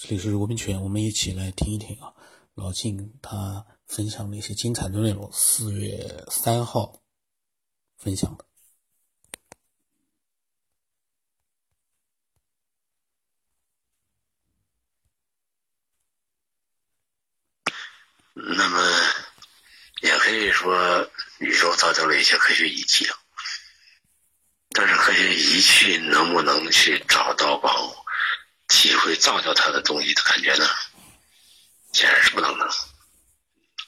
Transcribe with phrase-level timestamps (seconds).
[0.00, 2.14] 这里是吴明全，我们一起来听一听啊，
[2.54, 5.28] 老晋他分享的一些精彩的内容。
[5.32, 7.02] 四月三号
[7.96, 8.44] 分享的。
[18.34, 18.78] 那么，
[20.02, 21.10] 也可以说，
[21.40, 23.18] 宇宙造就了一些科学仪器啊，
[24.68, 28.04] 但是科学仪器能不能去找到宝？
[28.68, 30.68] 体会造就他的东西的感觉呢？
[31.92, 32.70] 显然是不能的，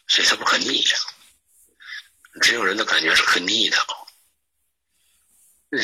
[0.09, 0.97] 所以它不可逆呀。
[2.41, 3.77] 只有人的感觉是可逆的。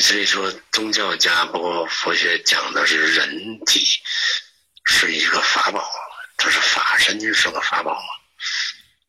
[0.01, 3.85] 所以说，宗教家包括佛学讲的是人体
[4.83, 5.89] 是一个法宝，
[6.35, 7.97] 它是法身是个法宝，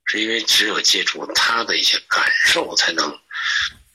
[0.04, 3.18] 是因为只有借助他的一些感受，才能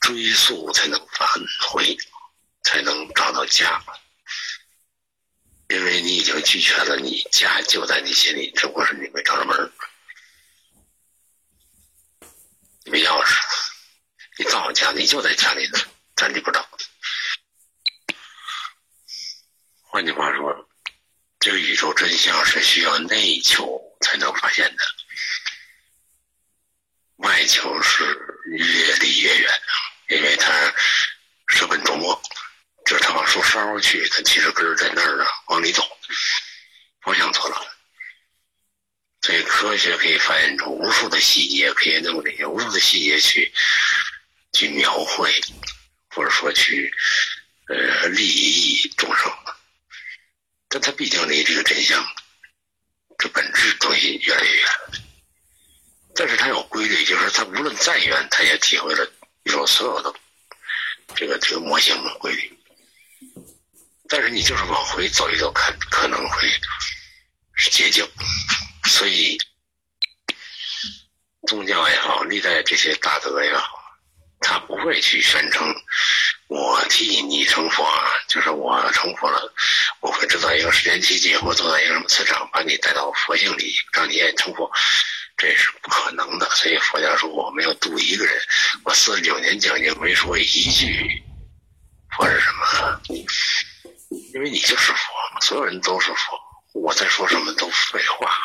[0.00, 1.28] 追溯，才能返
[1.68, 1.96] 回，
[2.64, 3.82] 才能找到家。
[5.74, 9.72] 因为你已经拒绝了，你家就在你心里，只不过是你没找着门
[12.84, 13.36] 你没钥匙，
[14.38, 15.78] 你到家，你就在家里呢，
[16.14, 16.64] 咱你不知道。
[19.82, 20.68] 换句话说，
[21.40, 24.84] 这个宇宙真相是需要内求才能发现的，
[27.16, 28.04] 外求是
[28.46, 29.50] 越离越远，
[30.10, 30.72] 因为它
[31.48, 32.22] 舍本逐末。
[32.84, 35.82] 就是他往树梢去，他其实根儿在那儿呢，往里走，
[37.00, 37.66] 方向错了。
[39.22, 43.50] 所以科学可以发现出无数的细节，可以弄这些无数的细节去
[44.52, 45.34] 去描绘，
[46.10, 46.92] 或者说去
[47.68, 49.32] 呃利益众生。
[50.68, 52.04] 但他毕竟离这个真相，
[53.16, 54.68] 这本质东西越来越远。
[56.14, 59.10] 但是他有规律，就是他无论再远，他也体会了
[59.44, 60.14] 宇宙所有的
[61.16, 62.53] 这个这个模型的规律。
[64.16, 66.48] 但是你就是往回走一走，看可能会
[67.56, 68.08] 是捷径。
[68.84, 69.36] 所以
[71.48, 73.76] 宗教也好，历代这些大德也好，
[74.38, 75.66] 他不会去宣称
[76.46, 77.84] 我替你成佛，
[78.28, 79.52] 就是我成佛了，
[80.00, 84.70] 我会制造一个时间奇迹，或做到一个什么磁场，把你带到佛性里，让你也成佛，
[85.36, 86.48] 这是不可能的。
[86.50, 88.40] 所以佛家说，我没有度一个人，
[88.84, 91.20] 我四十九年讲经没说一句
[92.16, 93.00] 佛是什么。
[94.34, 96.36] 因为你就是佛，所有人都是佛，
[96.72, 98.36] 我在说什么都废话，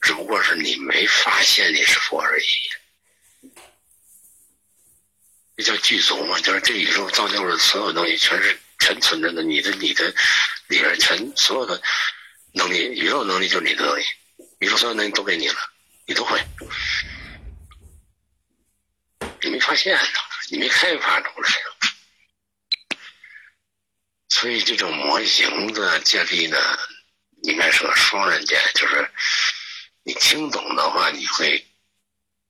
[0.00, 2.44] 只不过是你没发现你是佛而已。
[5.54, 10.08] 这叫具足嘛，就是这宇宙造就的所有东西，全是全存着的，你的你的
[10.68, 11.82] 里边全所有的
[12.54, 14.02] 能力，宇宙能力就是你的能力，
[14.60, 15.56] 宇宙所有能力都给你了，
[16.06, 16.42] 你都会，
[19.42, 20.00] 你没发现呢，
[20.50, 21.50] 你没开发出来。
[24.42, 26.58] 所以这种模型的建立呢，
[27.44, 29.08] 应该是个双刃剑，就是
[30.02, 31.64] 你听懂的话，你会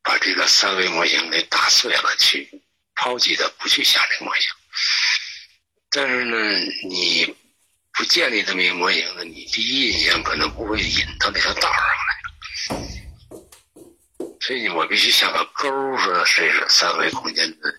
[0.03, 2.49] 把这个三维模型给打碎了，去
[2.95, 4.49] 抛弃的，不去想这个模型。
[5.91, 6.35] 但是呢，
[6.89, 7.37] 你
[7.93, 12.89] 不建立这么一个模型呢，你第一印象可能不会引到那条道上来。
[14.41, 17.71] 所以我必须下个钩，说这是三维空间的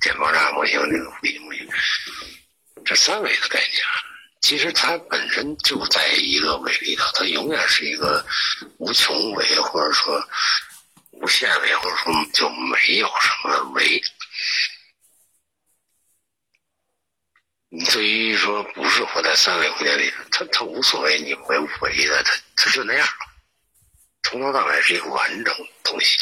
[0.00, 1.68] 电爆炸模型，这个物理模型。
[2.86, 3.82] 这三维的概念，
[4.40, 8.24] 其实它本身就在一个维里头，它永远是一个
[8.78, 10.24] 无穷维，或者说
[11.10, 14.00] 无限维，或者说就没有什么维。
[17.68, 23.08] 你对于说不是活在三维空间里，它它无所谓，你维不维的，它它就那样，
[24.22, 25.52] 从头到尾是一个完整
[25.82, 26.18] 东西，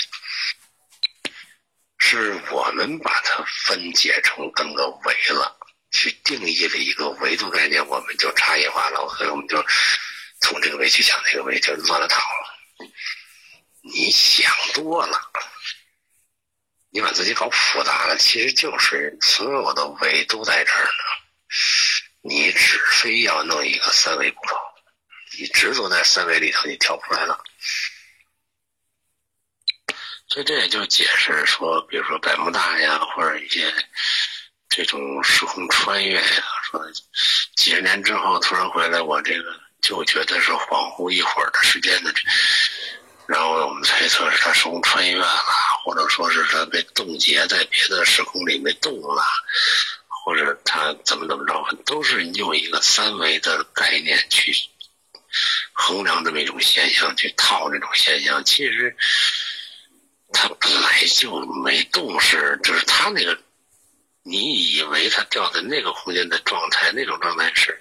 [1.98, 5.60] 是我们把它分解成整个维了。
[5.94, 9.64] 去定义了一个维度概念，我们就差异化了，所以我们就
[10.40, 12.88] 从这个维去想那个维，就乱了套了。
[13.80, 15.30] 你想多了，
[16.90, 20.90] 你把自己搞复杂了，其实就是所有的维都在这儿呢。
[22.22, 24.56] 你只非要弄一个三维不可，
[25.38, 27.40] 你执着在三维里头，你跳不出来了。
[30.26, 33.72] 所以这也就解释说，比如说百慕大呀，或者一些。
[34.76, 36.84] 这种时空穿越呀，说
[37.54, 39.44] 几十年之后突然回来，我这个
[39.80, 42.12] 就觉得是恍惚一会儿的时间的，
[43.28, 45.28] 然后我们猜测是他时空穿越了，
[45.84, 49.22] 或者说是他被冻结在别的时空里没动了，
[50.08, 54.52] 或者他怎么怎么着，都是用一个三维的概念去
[55.72, 58.44] 衡量这么一种现象，去套这种现象。
[58.44, 58.96] 其实
[60.32, 63.38] 他 本来就没动，是就是他那个。
[64.26, 67.78] 你以为他掉在那个空间的状态，那种状态是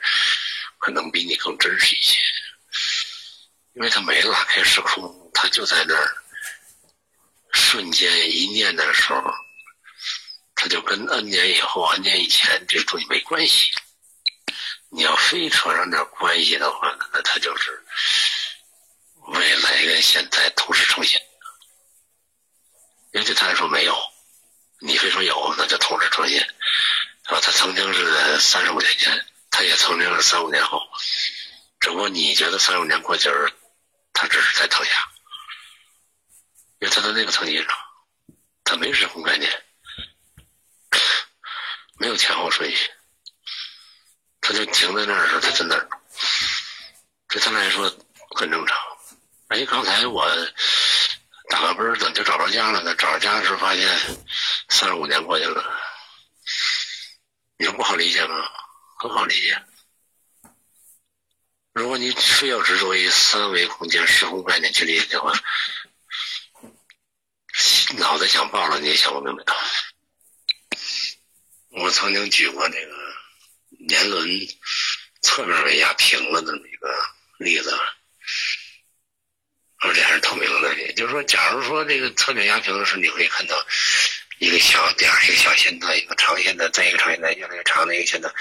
[0.77, 2.19] 可能比你更真实一些。
[3.73, 6.17] 因为他没拉开时空，他就在那儿，
[7.53, 9.23] 瞬间一念的时候，
[10.53, 13.71] 他就跟 N 年以后、N 年以前这东西没关系。
[14.89, 17.83] 你要非扯上点关系的话，那他就是
[19.29, 21.19] 未来跟现在同时呈现。
[23.13, 23.95] 因为对他来说没有，
[24.85, 26.39] 你非说有，那就同时呈现，
[27.25, 27.39] 是吧？
[27.41, 30.81] 他曾经是三十五年前，他也曾经是三五年后，
[31.79, 33.49] 只不过你觉得三十五年过去儿，
[34.11, 34.91] 他只是在当下，
[36.79, 37.67] 因为他在那个层级上，
[38.65, 39.49] 他没时空概念，
[41.97, 42.91] 没有前后顺序，
[44.41, 45.87] 他就停在那儿时候，他在那儿，
[47.29, 47.89] 对他来说
[48.35, 48.77] 很正常。
[49.47, 50.29] 哎，刚才我。
[51.49, 52.95] 打个奔儿，怎么就找着家了呢？
[52.95, 53.87] 找着家的时候发现，
[54.69, 55.63] 三十五年过去了。
[57.57, 58.35] 你说不好理解吗？
[58.99, 59.61] 很好理解。
[61.73, 65.33] 如果你非要执着于三维空间、时空概念去理解的话，
[67.97, 69.43] 脑袋想爆了你也想不明白。
[71.69, 72.91] 我曾经举过那个
[73.87, 74.29] 年轮
[75.21, 77.05] 侧面被压平了的那个
[77.39, 77.77] 例子。
[79.85, 83.65] 而且还是透明的，也就是说，假如说这个侧面压平的时候，你会看到
[84.39, 88.33] 一个小点儿，一个小线段，一个长线段，再一个长线段，越来越长的一个线段，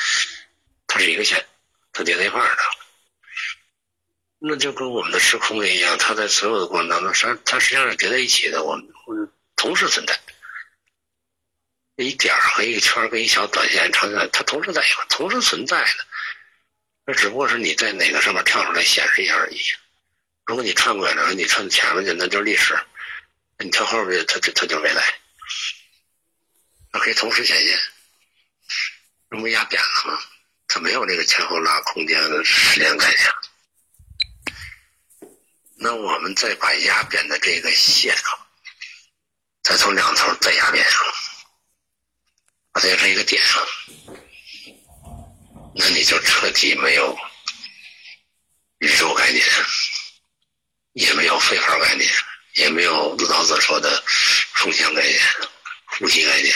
[0.87, 1.45] 它是一个线，
[1.93, 2.63] 它叠在一块儿的。
[4.39, 8.87] 那就跟我们的时空一样，它在所有的过程当中，实它实际上是叠在一起的，我们
[9.57, 10.19] 同时存在。
[11.97, 16.07] 一点儿和一个圈儿跟一小短线、长线，它同时在一块，同时存在的。
[17.05, 19.61] 那只不过是你在哪个上面跳出来显示一下而已。
[20.45, 22.75] 如果你串过来了，你串前面去，那就是历史；
[23.59, 25.15] 你跳后边，它就它就是未来。
[26.91, 27.79] 它可以同时显现。
[29.31, 30.23] 那不压扁了吗？
[30.69, 33.21] 它没有这个前后拉空间的时间概念。
[35.77, 38.47] 那我们再把压扁的这个线啊，
[39.63, 41.05] 再从两头再压扁上，
[42.73, 43.67] 把它压成一个点上，
[45.75, 47.19] 那你就彻底没有
[48.79, 49.45] 宇宙概念。
[50.93, 52.11] 也没有废话概念，
[52.55, 54.03] 也没有老子说的
[54.55, 55.21] 风向概念、
[55.87, 56.55] 呼吸概念，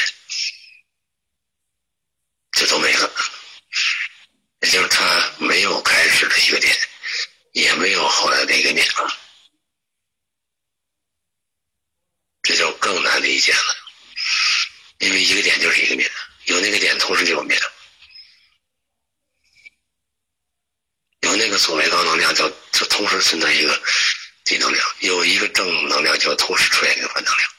[2.53, 3.11] 这都没了。
[4.61, 6.77] 也就是他没有开始的一个点，
[7.53, 9.19] 也没有后来的一个点了，
[12.43, 13.77] 这就更难理解了。
[14.99, 16.11] 因为一个点就是一个面，
[16.47, 17.61] 有那个点，同时就有面，
[21.21, 23.83] 有那个所谓高能量，就就同时存在一个。
[24.47, 27.51] 低能量有一个正能量，就同时出现一个反能量，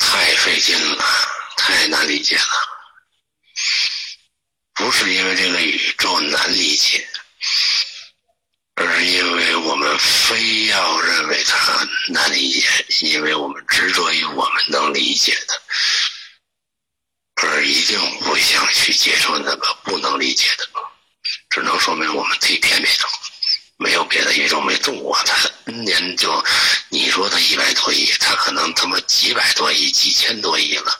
[0.00, 1.04] 太费劲了，
[1.56, 2.48] 太难理解了。
[4.74, 7.08] 不是因为这个宇宙难理解，
[8.74, 15.62] 而是因为我们非要认为它难理解，因为我们执着于我们能理解的，
[17.46, 20.68] 而一定不想去接受那个不能理解的。
[21.50, 23.08] 只能说明我们自己偏偏了，
[23.78, 25.50] 没有别的宇宙没动过它。
[25.72, 26.44] 年就
[26.88, 30.98] 你说它一百多亿，它可能他妈几百多亿、几千多亿了，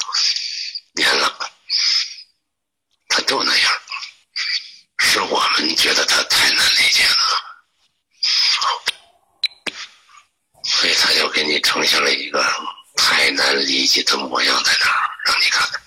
[0.94, 1.50] 年了，
[3.08, 3.72] 它就那样。
[4.98, 7.42] 是我们觉得它太难理解了，
[10.64, 12.44] 所以他就给你呈现了一个
[12.96, 15.66] 太难理解的模样在那儿，让你看。
[15.70, 15.80] 看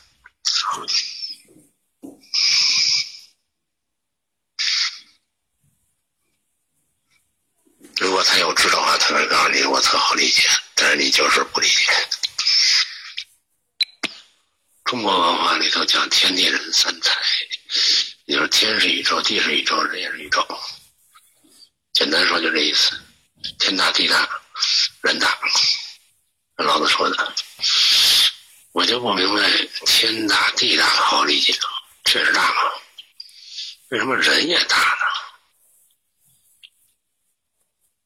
[8.21, 11.91] 果他有知道的话，他会告诉你我特好理解，但是你就是不理解。
[14.85, 17.19] 中国文化里头讲天地人三才，
[18.25, 20.47] 也就是天是宇宙，地是宇宙，人也是宇宙。
[21.93, 22.91] 简单说就这意思，
[23.57, 24.29] 天大地大，
[25.01, 25.35] 人大。
[26.57, 27.35] 老子说的，
[28.73, 29.49] 我就不明白
[29.87, 31.57] 天大地大好理解，
[32.05, 32.61] 确实大吗？
[33.89, 35.10] 为什么人也大呢？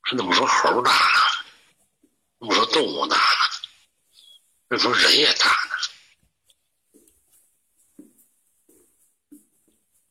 [0.08, 1.00] 他怎么说猴大呢？
[2.40, 3.24] 怎么说动物大呢？
[4.68, 5.76] 为什么人也大呢？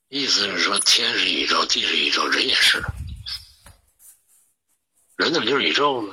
[0.09, 2.85] 意思是说，天是宇宙，地是宇宙，人也是。
[5.17, 6.13] 人怎么就是宇宙呢？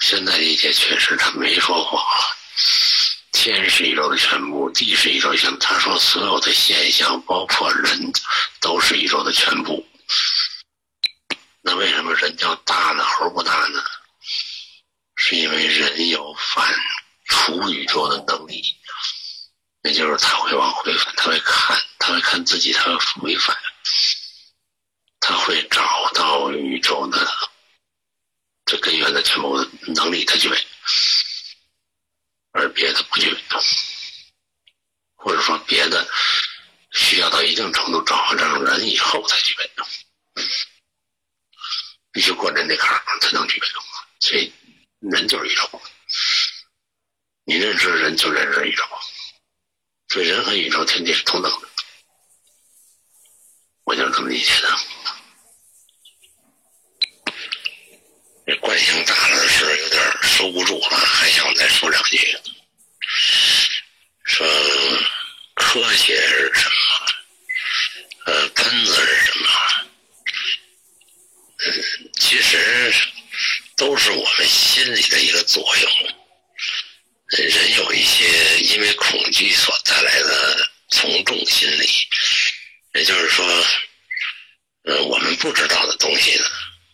[0.00, 2.04] 现在理解确实他没说谎。
[3.30, 5.58] 天是宇宙的全部，地是宇宙的全部。
[5.58, 8.12] 他说所有的现象，包括人，
[8.60, 9.86] 都是宇宙的全部。
[11.76, 13.04] 为什么人叫大呢？
[13.04, 13.82] 猴不大呢？
[15.16, 16.74] 是因为人有反
[17.28, 18.62] 刍宇宙的能力，
[19.82, 23.56] 也就是他会往回反，他会看，他会看自己他会回反，
[25.20, 27.26] 他会找到宇宙的
[28.64, 29.56] 这根源的全部
[29.94, 30.66] 能力，他具备，
[32.52, 33.40] 而别的不具备，
[35.14, 36.06] 或者说别的
[36.92, 39.70] 需要到一定程度找上人以后才具备，
[42.16, 43.66] 必须过人的坎儿才能具备，
[44.20, 44.50] 所以
[45.00, 45.82] 人就是宇宙，
[47.44, 48.82] 你认识人就认识宇宙。
[50.08, 51.68] 所以人和宇宙天地是同等的，
[53.84, 54.78] 我就是这么理解的。
[58.46, 62.34] 这惯性大了是有点收不住了，还想再说两句。
[64.24, 64.46] 说
[65.54, 68.32] 科学是什么？
[68.32, 69.46] 呃，根子是什么？
[71.58, 73.08] 嗯，其实
[73.76, 75.92] 都是我们心里的一个作用。
[77.28, 81.88] 人有一些因为恐惧所带来的从众心理，
[82.94, 83.44] 也就是说，
[84.84, 86.44] 嗯，我们不知道的东西呢，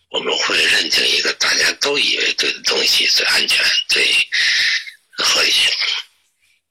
[0.09, 4.11] 我们会认定一个大家都以为对的东西最安全、最
[5.17, 5.71] 合理性，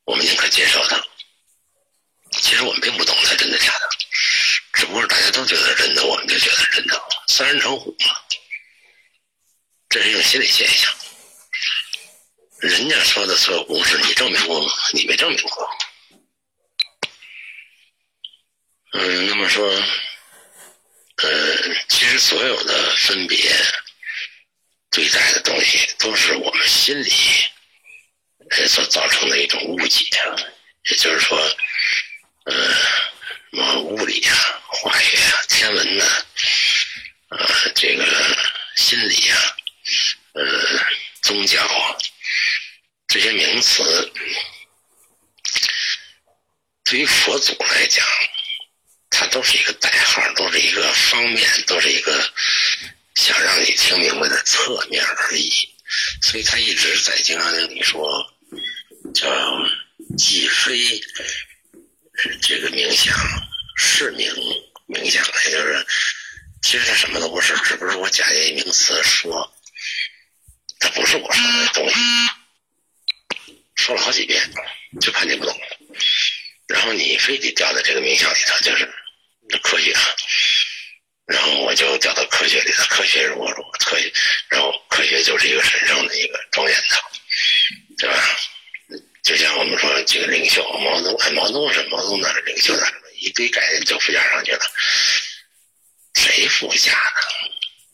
[0.05, 1.01] 我们宁可接受它。
[2.33, 3.89] 其实我们并不懂它真的假的，
[4.73, 8.17] 只不过大家都觉得真的，我们就觉得真的，三人成虎嘛，
[9.93, 10.91] 这是一种心理现象。
[12.61, 14.73] 人家说的所有公式，你证明过吗？
[14.95, 15.69] 你没证明过。
[18.95, 19.69] 嗯，那么说，
[21.17, 23.55] 呃，其实所有的分别
[24.91, 27.11] 对待的东西，都是我们心里
[28.67, 30.07] 所造成的一种误解。
[30.89, 31.39] 也就是说，
[32.47, 32.55] 呃，
[33.51, 34.35] 什么物理啊、
[34.69, 36.05] 化学啊、天文呐，
[37.29, 38.07] 啊，这个
[38.77, 39.52] 心理啊，
[41.43, 41.99] 宗教啊。
[43.09, 44.13] 这些名词
[46.85, 48.07] 对于佛祖来讲，
[49.11, 52.33] 它都是一个代号，都是一个方面，都是一个
[53.17, 55.51] 想让你听明白的侧面而已。
[56.23, 58.25] 所以他一直在经常跟你说，
[59.13, 59.29] 叫
[60.17, 61.01] 既非
[62.41, 63.15] 这个冥想，
[63.77, 64.33] 是冥
[64.87, 65.87] 冥想，也就是
[66.63, 69.52] 其实他什么都不是，只不过我假借名词说，
[70.95, 71.95] 不是我说的东西。
[73.75, 74.41] 说了好几遍，
[75.01, 75.61] 就怕你不懂，
[76.69, 78.89] 然后你非得掉在这个名校里头，就是
[79.61, 79.93] 科学，
[81.27, 84.13] 然后我就掉到科学里头，科学如何如何，科学，
[84.51, 87.03] 然后科学就是一个神圣的一个庄严的，
[87.99, 88.39] 对吧？
[89.25, 92.73] 就像我们说几个领袖，毛泽东，毛泽东是毛泽东的领袖，
[93.19, 94.61] 一堆概念就附加上去了，
[96.15, 97.42] 谁附加的？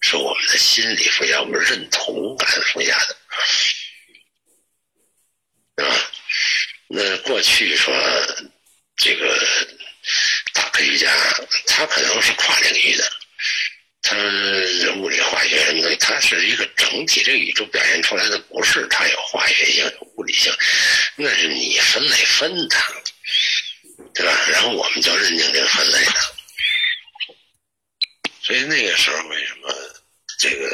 [0.08, 3.16] 是我们的心理附加，我们认同感附加的。
[5.84, 6.10] 啊，
[6.88, 7.94] 那过去说
[8.96, 9.46] 这个
[10.54, 11.12] 大科学家，
[11.66, 13.12] 他可能是跨领域的，
[14.00, 14.16] 他
[14.96, 17.22] 物理、化学什么的，他是一个整体。
[17.22, 20.50] 这个宇宙表现出来的不是他有化学性、有物理性，
[21.16, 22.76] 那是你分类分的，
[24.14, 24.32] 对吧？
[24.50, 26.12] 然后我们就认定这个分类的。
[28.42, 29.68] 所以那个时候为什么
[30.38, 30.64] 这个？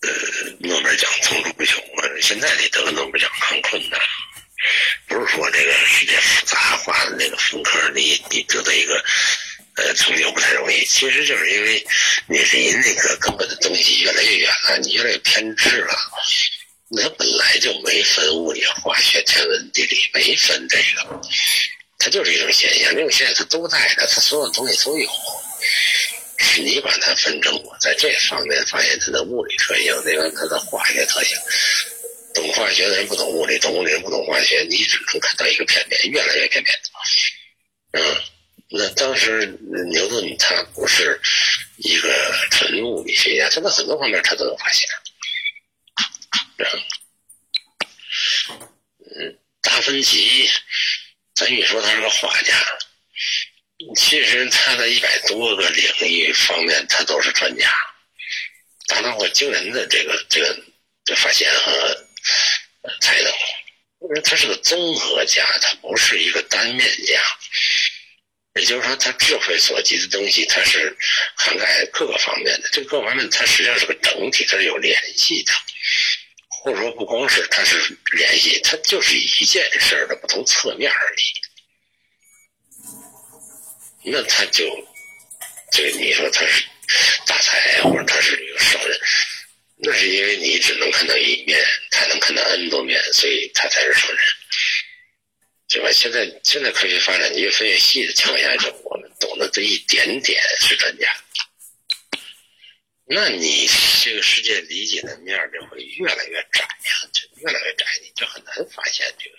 [0.00, 0.10] 呃，
[0.64, 2.08] 诺贝尔奖层出不穷啊！
[2.22, 4.00] 现在你得个诺贝尔奖很困难，
[5.06, 9.04] 不是说这个世界复杂化的那个分科，你你得到一个
[9.76, 10.84] 呃成就不太容易。
[10.86, 11.86] 其实就是因为
[12.28, 15.94] 你离那个根本的东西越来越远了，你越来越偏执了。
[16.88, 21.20] 那本来就没分物理、化学、天文、地理，没分这个，
[21.98, 22.94] 它就是一种现象。
[22.94, 25.08] 这种现象它都在的，它所有东西都有。
[26.38, 31.36] 是你把它分成我在这方面发现它的物理特性，那个它的化学特性。
[32.34, 36.74] 懂化学的人不懂物理，懂物理人不懂化学，你只能看到一个片面，越来越片面。
[37.92, 38.02] 嗯，
[38.70, 39.46] 那当时
[39.92, 41.20] 牛顿他不是
[41.76, 42.08] 一个
[42.50, 44.88] 纯物理学家，他在很多方面他都有发现。
[49.16, 50.50] 嗯，达芬奇，
[51.36, 52.52] 咱一说他是个画家。
[53.96, 57.68] 其实他的一百多个领域方面，他都是专家，
[58.88, 60.56] 达到过惊人的这个这个
[61.04, 62.06] 这发现和
[63.00, 63.32] 才能。
[64.00, 67.22] 因为他是个综合家，他不是一个单面家。
[68.56, 70.96] 也就是说，他智慧所及的东西，它是
[71.34, 72.68] 涵盖各个方面的。
[72.70, 75.52] 这各方面，它实际上是个整体，它是有联系的。
[76.48, 77.76] 或者说，不光是它是
[78.12, 81.22] 联系，它就是一件事的不同侧面而已。
[84.04, 84.64] 那他就，
[85.72, 86.64] 这个你说他是
[87.26, 89.00] 大才，或者他是一个圣人，
[89.78, 91.58] 那是因为你只能看到一面，
[91.90, 94.18] 他能看到 N 多面，所以他才是圣人，
[95.68, 95.90] 就吧？
[95.90, 101.10] 现在现在科学发展你越分越细的情况下，就我们懂得这一点点是专家。
[103.06, 103.68] 那你
[104.02, 109.36] 这个世界理解的面就会越来越窄呀，就越来越窄，你就很难发现这个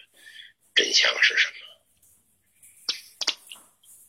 [0.75, 1.64] 真相是什么，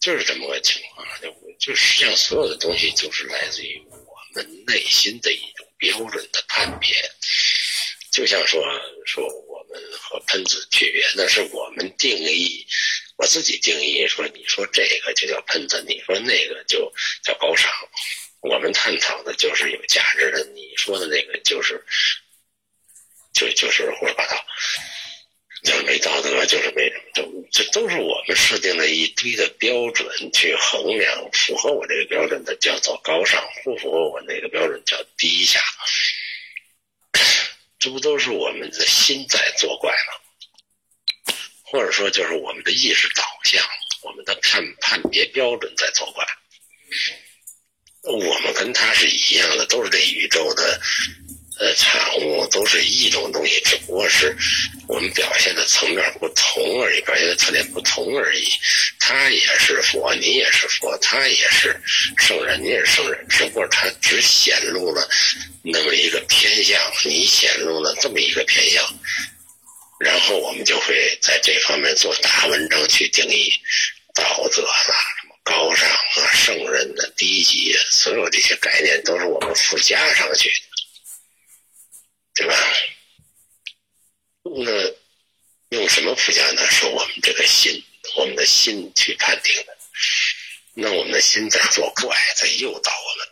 [0.06, 1.04] 就是这么个情况。
[1.20, 6.94] 就就实际上所有的东西就是来自于我们内心的一种标准的判别。
[8.12, 8.62] 就像说
[9.04, 12.64] 说我们和喷子区别，那是我们定义，
[13.16, 16.92] 我自己定义说，你说这个就叫喷子，你说那个就
[17.24, 17.68] 叫高尚。
[18.42, 21.84] 我们探讨的就是有价值的，你说的那个就是，
[23.34, 24.46] 就就是胡说八道，
[25.62, 35.60] 就是没道德，就是没什么，都这都是我们设定的一堆的标准去衡量，符合我这个标准的叫做高尚，不符合我那个标准叫低下，
[37.78, 41.34] 这不都是我们的心在作怪吗？
[41.64, 43.64] 或者说，就是我们的意识导向，
[44.02, 46.24] 我们的判判别标准在作怪。
[48.02, 50.80] 我们跟他是一样的，都是这宇宙的
[51.58, 54.36] 呃产物，都是一种东西，只不过是
[54.88, 58.48] 我们表现的层面不同而已，表现的特点不同而已。
[58.98, 61.80] 他也是佛，你也是佛，他也是
[62.18, 65.08] 圣人，你也是圣人，只不过他只显露了
[65.62, 68.84] 那么一个偏向，你显露了这么一个偏向，
[69.98, 73.52] 然后我们就会在这方面做大文章去定义
[74.14, 74.94] 道德了。
[75.46, 80.50] 高尚啊，圣人的低级，所有这些概念都是我们附加上去，
[82.36, 82.54] 对吧？
[84.42, 86.64] 那用什么附加呢？
[86.70, 87.82] 是我们这个心，
[88.18, 89.76] 我们的心去判定的。
[90.74, 93.26] 那我们的心在作怪，在诱导我们。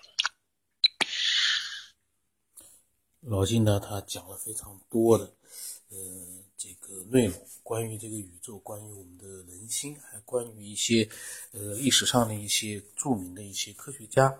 [3.30, 5.24] 老金呢，他讲了非常多的，
[5.90, 5.98] 呃，
[6.56, 7.46] 这个内容。
[7.62, 11.08] 关于这个宇宙，关于我们的人心，还关于一些，
[11.52, 14.34] 呃，历史上的一些著名的一些科学家。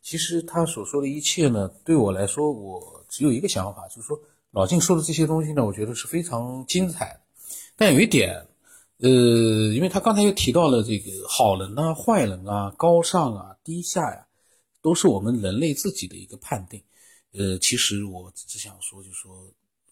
[0.00, 7.20] 其实他所说的一切呢，对我来说，我只有一个想法，就是说，老静说的这些东西呢，我觉得是非常精彩。
[7.76, 8.46] 但有一点，
[8.98, 9.08] 呃，
[9.74, 14.26] 因为他刚才又提到了这个好人啊、坏人啊、高尚啊、低下呀，
[14.82, 16.82] 都是我们人类自己的一个判定。
[17.32, 19.46] 呃，其实我只想说，就是说，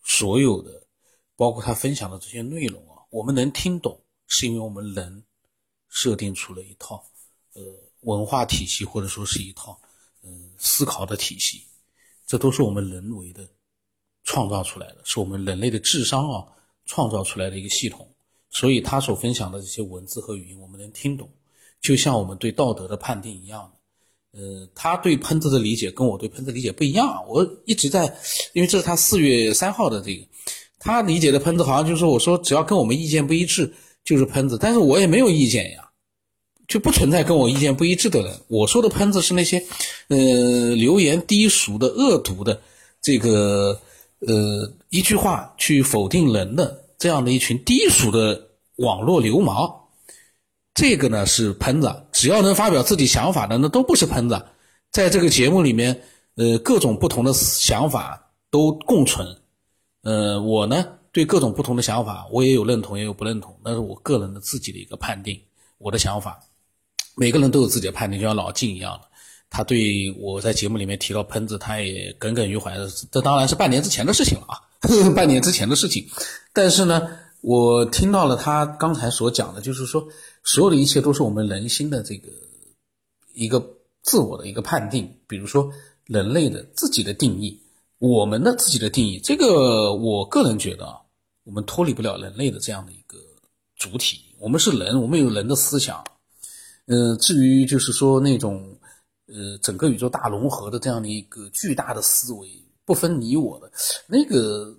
[0.05, 0.83] 所有的。
[1.39, 5.23] 包括他分享的这些内容啊，我们能听懂，是因为我们人
[5.87, 7.05] 设定出了一套
[7.53, 7.63] 呃
[8.05, 9.79] 文化体系，或者说是一套
[10.23, 11.66] 嗯思考的体系，
[12.27, 13.49] 这都是我们人为的
[14.25, 16.45] 创造出来的，是我们人类的智商啊
[16.85, 18.07] 创造出来的一个系统。
[18.51, 21.31] 所以他所分享的这些文字和语音，我们能听懂，
[21.81, 23.71] 就像我们对道德的判定一样。
[24.33, 28.05] 呃，他对喷子的理解跟我对喷子理解不一样，我一直在，
[28.53, 30.27] 因为这是他四月三号的这个。
[30.79, 33.73] 他理解的喷子好像就是我说只要跟我们意见不一致
[34.05, 35.86] 就是喷子，但是我也没有意见呀，
[36.69, 38.41] 就不存在跟我意见不一致的人。
[38.49, 39.63] 我说的喷子是那些，
[40.09, 42.61] 呃，流言低俗的、恶毒的，
[43.01, 43.81] 这个
[44.21, 49.73] 呃一句话去否定人的这样的一群低俗的网络流氓，
[50.75, 51.95] 这个呢是喷子。
[52.13, 54.45] 只要能发表自己想法的，那都不是喷子。
[54.91, 56.03] 在这个节目里面，
[56.37, 59.27] 呃，各种不同的想法都共存。
[60.03, 65.41] 呃，我呢对各种不同的想法，我也有认同，也有不认同，那是我个人的自己的一个判定，
[65.79, 66.41] 我的想法。
[67.17, 69.01] 每个人都有自己的判定，就像老静一样，
[69.49, 72.87] 他对我在节目里面提到喷子，他也耿耿于怀的。
[73.11, 74.61] 这当然是半年之前的事情了啊，
[75.17, 76.07] 半年之前的事情。
[76.53, 77.09] 但是呢，
[77.41, 80.07] 我听到了他刚才所讲的，就是说，
[80.45, 82.29] 所有的一切都是我们人心的这个
[83.35, 83.65] 一个
[84.03, 85.71] 自我的一个判定，比如说
[86.05, 87.59] 人类的自己的定义。
[87.99, 90.97] 我们的自己的定义，这个我个人觉得啊，
[91.45, 93.17] 我们脱离不了人类的这样的一个
[93.75, 94.21] 主体。
[94.39, 96.05] 我们是人，我们有人的思想。
[96.87, 98.77] 呃，至于就是说那种，
[99.27, 102.49] 呃，整个宇宙大融合的这样的一个巨大的思维，
[102.85, 103.71] 不分你我的
[104.07, 104.75] 那个，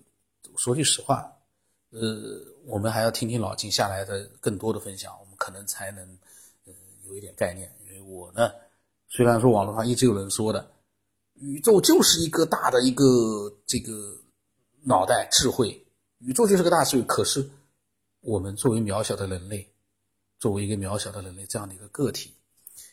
[0.58, 1.32] 说句实话，
[1.92, 6.04] 呃，我们还要听听老金下来的更多的分享，我们可能才能，
[6.66, 6.74] 呃，
[7.06, 7.72] 有一点概念。
[7.86, 8.52] 因为我呢，
[9.10, 10.72] 虽然说网络上一直有人说的。
[11.40, 13.06] 宇宙就是一个大的一个
[13.68, 13.92] 这个
[14.82, 15.86] 脑袋智慧，
[16.18, 17.04] 宇宙就是个大智慧。
[17.04, 17.48] 可是
[18.22, 19.70] 我们作为渺小的人类，
[20.40, 22.34] 作为一个渺小的人类这样的一个个体，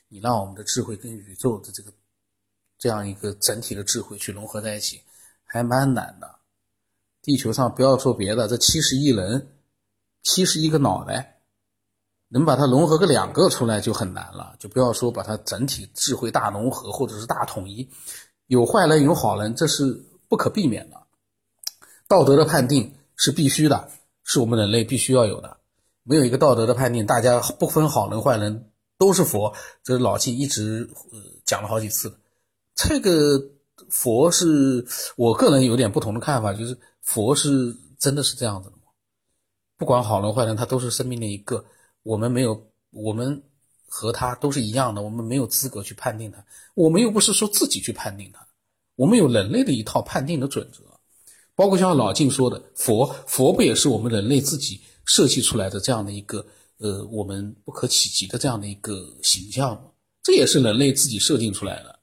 [0.09, 1.92] 你让我们的智慧跟宇宙的这个
[2.78, 5.00] 这样一个整体的智慧去融合在一起，
[5.44, 6.35] 还蛮难的。
[7.22, 9.48] 地球上不要说别的，这七十亿人，
[10.22, 11.40] 七十亿个脑袋，
[12.28, 17.88] 能把它融合个两个出来就很难了，就不要说把它整体智慧大融合或者是大统一。
[18.46, 21.02] 有坏人有好人，这是不可避免的。
[22.07, 23.90] 道德的判定是必须的，
[24.22, 25.57] 是我们人类必须要有的。
[26.05, 32.17] 没有一个道德的判定，大家不分好人坏人都是佛，这是老季一直呃讲了好几次。
[32.75, 33.43] 这个
[33.88, 34.87] 佛是
[35.17, 38.83] 我个人有点不同的看法，就是佛是真的是这样子的吗？
[39.77, 41.64] 不管好人坏人，他都是生命的一个，
[42.03, 43.43] 我们没有，我们
[43.88, 48.47] 和他都是一样的，我们没有资格去判定他，我们又不是说自己去判定他，
[48.97, 50.83] 我们有人类的一套判定的准则，
[51.55, 56.45] 包括像老静说的，佛佛不也是我们人类自己设计出来的这样的一个
[56.79, 59.90] 呃我们不可企及的这样的一个形象吗？
[60.23, 61.99] 这也是人类自己设定出来的，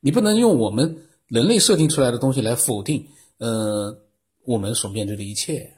[0.00, 3.06] 你不能用我们人类设定出来的东西来否定
[3.38, 3.96] 呃
[4.44, 5.74] 我们所面对的一切。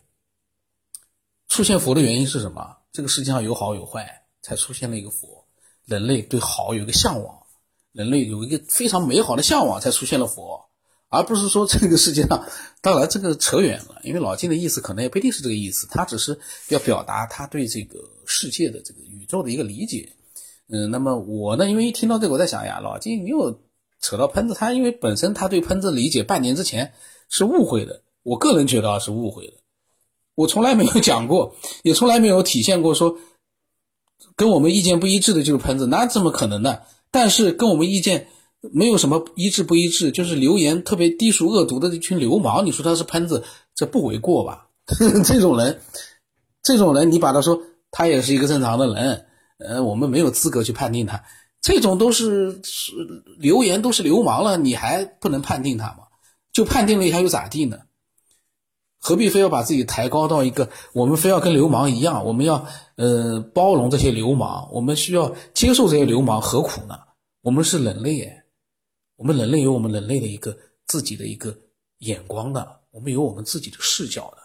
[1.48, 2.76] 出现佛的原因是什么？
[2.92, 5.44] 这个世界上有好有坏，才出现了一个佛。
[5.86, 7.36] 人类对好有一个向往，
[7.92, 10.69] 人类有一个非常美好的向往，才出现了佛，
[11.10, 12.46] 而不是说这个世界上。
[12.80, 20.14] 当然，这个扯远了，因为老金的意思可能也不一定是这个意思，他只是要表达他对这个世界的这个宇宙的一个理解。
[20.70, 23.60] 嗯，那么我呢，因为一听到这个，我在想呀，老金你又
[24.00, 26.94] 扯到喷子，他因为本身他对喷子理解半年之前
[27.28, 29.54] 是误会的，我个人觉得啊是误会的。
[30.36, 33.18] 我从来没有讲过，也从来没有体现过说
[34.36, 36.78] 跟我们意见不一致的就是喷子，那怎么可能呢？
[37.10, 38.28] 但是跟我们意见
[38.72, 43.42] 没有什么一致不一致，就是流言特别低俗恶毒的一群流氓，你说他是喷子，
[43.74, 44.68] 这不为过吧？
[45.24, 45.80] 这种人，
[46.62, 49.26] 这种人，你把他说他也是一个正常的人，
[49.58, 51.22] 呃，我们没有资格去判定他，
[51.62, 52.92] 这种都是是
[53.38, 56.04] 流言，都是流氓了，你还不能判定他吗？
[56.52, 57.78] 就判定了，一下又咋地呢？
[59.02, 62.26] 何必非要把自己抬高到一个我们非要跟流氓一样？
[62.26, 66.98] 我们要呃包容这些流氓，我们需要接受这些流氓，何苦呢？
[67.42, 68.39] 我们是人类，
[69.20, 70.56] 我们人类有我们人类的一个
[70.86, 71.54] 自己的一个
[71.98, 74.38] 眼光的，我们有我们自己的视角的，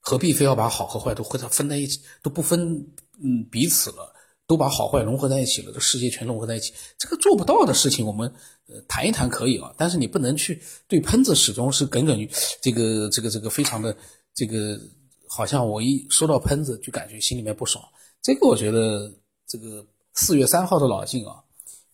[0.00, 2.86] 何必非要把好和坏都和它分在一起，都不分
[3.22, 4.14] 嗯彼此了？
[4.46, 8.30] 都把好坏融合在一起了，这世界全融合在一起，这个做不到的事情，我们
[8.66, 13.96] 呃谈一谈可以啊，但是你不能去对喷子始终是耿耿于这个这个这个非常的
[14.34, 14.78] 这个，
[15.26, 17.82] 好像我一说到喷子就感觉心里面不爽。
[18.20, 19.10] 这个我觉得
[19.46, 21.42] 这个四月三号的老静啊，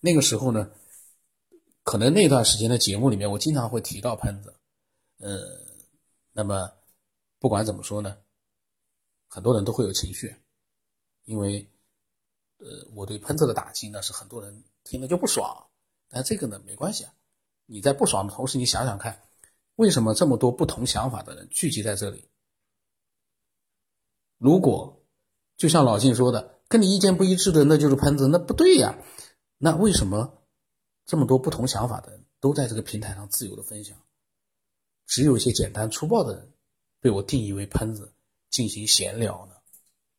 [0.05, 0.71] 那个时候呢，
[1.83, 4.55] 可能那段时间的节目里面我经常会提到喷子，
[5.17, 5.39] 呃，
[6.33, 6.71] 那么
[7.39, 8.19] 不管怎么说呢，
[9.29, 10.37] 很多人都会有情绪，
[11.25, 11.67] 因为。
[12.59, 15.67] 呃，我对喷子的打击呢，是很多人听了就不爽，
[16.09, 17.13] 但这个呢没关系啊。
[17.67, 19.21] 你在不爽的同时，你想想看，
[19.75, 22.27] 为什么这么多不同想法的人聚集在这里？
[24.39, 25.05] 如果
[25.59, 28.97] 就像老晋说的，跟你意见不一致的那就是喷子，那不对呀。
[29.65, 30.45] 那为什么
[31.07, 33.99] 这么多不同想法的人都在这个平台上自由的分享？
[35.07, 36.53] 只有一些简单粗暴的人
[37.01, 38.13] 被我定义为喷子
[38.51, 39.55] 进行闲聊呢？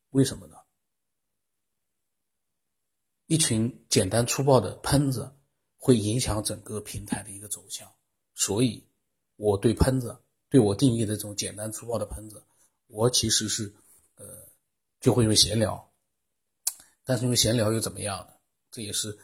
[0.09, 0.57] 为什么呢？
[3.27, 5.31] 一群简单粗暴的喷子
[5.77, 7.93] 会影响整个平台的一个走向，
[8.33, 8.83] 所以
[9.35, 10.17] 我对喷子，
[10.49, 12.43] 对我定义的这种简单粗暴的喷子，
[12.87, 13.71] 我其实是，
[14.15, 14.25] 呃，
[14.99, 15.93] 就会用闲聊，
[17.03, 18.33] 但是用闲聊又怎么样呢？
[18.71, 19.17] 这也是，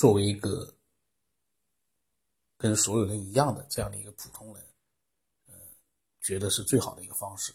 [0.00, 0.74] 作为一个
[2.56, 4.64] 跟所有人一样的这样的一个普通人，
[5.48, 5.54] 呃，
[6.22, 7.52] 觉得是最好的一个方式。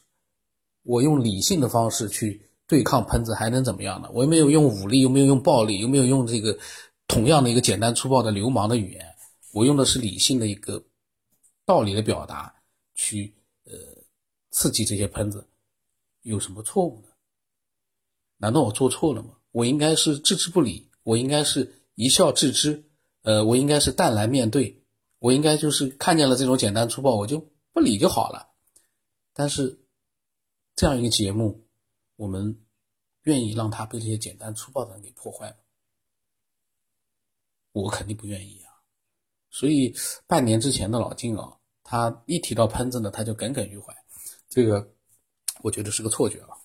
[0.84, 2.48] 我用理性的方式去。
[2.68, 4.10] 对抗喷子还能怎么样呢？
[4.12, 6.58] 我又没有用武力，又没有用暴力，又没有用这个
[7.06, 9.16] 同样的一个简单粗暴的流氓的语言，
[9.54, 10.84] 我用的是理性的一个
[11.64, 12.52] 道理的表达，
[12.96, 13.32] 去
[13.66, 13.74] 呃
[14.50, 15.48] 刺激这些喷子，
[16.24, 17.10] 有什么错误呢？
[18.38, 19.38] 难道我做错了吗？
[19.52, 22.86] 我应该是置之不理，我应该是一笑置之，
[23.24, 24.84] 呃，我应该是淡然面对，
[25.20, 28.52] 我应该就是看见了这种简单粗暴，我就不理就好了。
[29.34, 29.80] 但是
[30.76, 31.64] 这样一个节目。
[32.18, 32.64] 我们
[33.24, 35.58] 愿意让他被这些简单粗暴的人给破坏吗？
[37.74, 38.72] 我肯定不愿意啊！
[39.52, 39.94] 所以
[40.26, 43.94] 半年之前的老金啊，他一提到喷子呢，他就耿耿于怀。
[44.48, 44.94] 这个
[45.62, 46.58] 我觉得是个错觉了。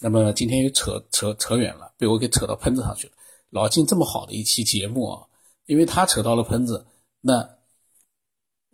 [0.00, 3.12] 那么今天又扯扯扯远了，被我给扯到喷子上去了。
[3.52, 5.28] 老金这么好的一期节目啊，
[5.66, 6.86] 因为他扯到了喷子，
[7.20, 7.58] 那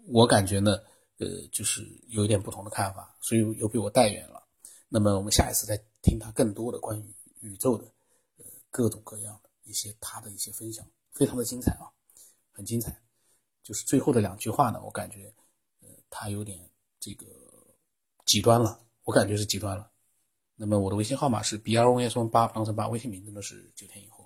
[0.06, 0.78] 我感觉呢，
[1.18, 4.42] 呃，就是有一点不同的看法，所以又被我带远了。
[4.88, 5.78] 那么我们下一次再。
[6.00, 7.84] 听他更多的关于宇宙的
[8.36, 11.90] 呃各种各样的一些他的一些分享，非常的精彩啊，
[12.52, 12.96] 很精彩。
[13.64, 15.34] 就是最后的两句话呢，我感觉
[15.80, 17.26] 呃他有点这个
[18.24, 19.90] 极端了，我感觉是极端了。
[20.54, 24.17] 那么我的微信号码是 b r o s 八，当成八，微信名字呢是九天以后。